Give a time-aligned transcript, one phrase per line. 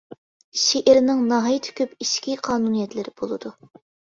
[0.61, 3.57] شېئىرنىڭ ناھايىتى كۆپ ئىچكى قانۇنىيەتلىرى بولىدۇ.